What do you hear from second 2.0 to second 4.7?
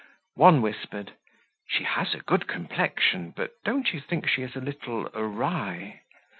a good complexion, but don't you think she is a